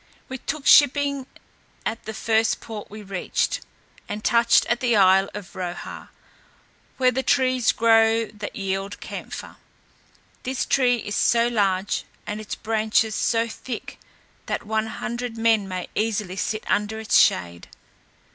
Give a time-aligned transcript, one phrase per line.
[0.29, 1.27] We took shipping
[1.85, 3.61] at the first port we reached,
[4.09, 6.09] and touched at the isle of Roha,
[6.97, 9.57] where the trees grow that yield camphire.
[10.41, 13.99] This tree is so large, and its branches so thick,
[14.47, 17.67] that one hundred men may easily sit under its shade.